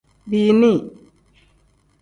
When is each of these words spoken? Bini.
Bini. 0.29 0.73